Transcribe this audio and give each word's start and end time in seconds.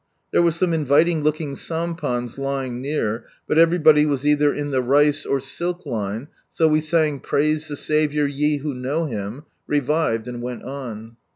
There 0.31 0.41
were 0.41 0.49
some 0.49 0.73
inviting 0.73 1.21
looking 1.21 1.53
sampans 1.53 2.39
lying 2.39 2.81
near, 2.81 3.25
but 3.47 3.59
everybody 3.59 4.03
was 4.07 4.25
either 4.25 4.51
in 4.51 4.71
the 4.71 4.81
rice 4.81 5.27
or 5.27 5.39
silk 5.39 5.85
line, 5.85 6.27
so 6.49 6.67
we 6.67 6.81
sang" 6.81 7.19
Praise 7.29 7.67
the 7.67 7.77
Saviour, 7.77 8.25
ye 8.25 8.57
who 8.57 8.73
know 8.73 9.05
Him," 9.05 9.43
revived, 9.67 10.27
and 10.27 10.41
went 10.41 10.63
on. 10.63 11.17